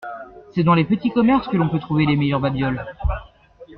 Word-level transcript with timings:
C’est 0.49 0.63
dans 0.63 0.73
les 0.73 0.83
petits 0.83 1.11
commerces 1.11 1.47
que 1.47 1.57
l’on 1.57 1.69
peut 1.69 1.77
trouver 1.77 2.07
les 2.07 2.15
meilleurs 2.17 2.39
babioles. 2.39 2.83